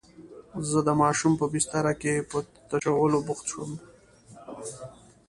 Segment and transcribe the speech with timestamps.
[0.69, 2.37] زه د ماشوم په بستره کې په
[2.69, 3.71] تشولو بوخت شوم.